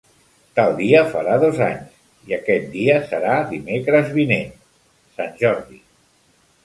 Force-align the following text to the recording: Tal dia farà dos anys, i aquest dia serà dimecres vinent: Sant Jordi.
Tal 0.59 0.71
dia 0.77 1.01
farà 1.09 1.35
dos 1.43 1.59
anys, 1.65 1.99
i 2.31 2.35
aquest 2.37 2.65
dia 2.77 2.95
serà 3.11 3.35
dimecres 3.53 4.09
vinent: 4.17 4.51
Sant 5.21 5.39
Jordi. 5.45 5.79